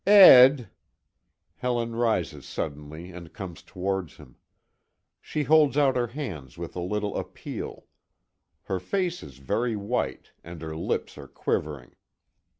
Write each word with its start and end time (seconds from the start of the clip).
"Ed!" 0.07 0.71
Helen 1.57 1.95
rises 1.95 2.43
suddenly 2.47 3.11
and 3.11 3.31
comes 3.33 3.61
towards 3.61 4.17
him. 4.17 4.35
She 5.21 5.43
holds 5.43 5.77
out 5.77 5.95
her 5.95 6.07
hands 6.07 6.57
with 6.57 6.75
a 6.75 6.81
little 6.81 7.15
appeal. 7.15 7.85
Her 8.63 8.79
face 8.79 9.21
is 9.21 9.37
very 9.37 9.75
white, 9.75 10.31
and 10.43 10.59
her 10.63 10.75
lips 10.75 11.19
are 11.19 11.27
quivering. 11.27 11.91